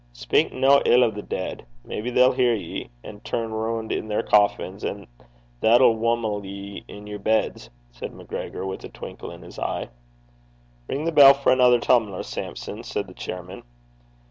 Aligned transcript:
'Speyk 0.15 0.51
nae 0.51 0.81
ill 0.87 1.03
o' 1.03 1.11
the 1.11 1.21
deid. 1.21 1.63
Maybe 1.85 2.09
they'll 2.09 2.31
hear 2.31 2.55
ye, 2.55 2.89
and 3.03 3.23
turn 3.23 3.53
roon' 3.53 3.91
i' 3.93 3.99
their 3.99 4.23
coffins, 4.23 4.83
and 4.83 5.05
that'll 5.59 5.95
whumle 5.95 6.43
you 6.43 6.81
i' 6.89 7.05
your 7.07 7.19
beds,' 7.19 7.69
said 7.91 8.11
MacGregor, 8.11 8.65
with 8.65 8.83
a 8.83 8.89
twinkle 8.89 9.29
in 9.29 9.43
his 9.43 9.59
eye. 9.59 9.89
'Ring 10.87 11.05
the 11.05 11.11
bell 11.11 11.35
for 11.35 11.51
anither 11.51 11.79
tum'ler, 11.79 12.23
Sampson,' 12.23 12.81
said 12.81 13.05
the 13.05 13.13
chairman. 13.13 13.61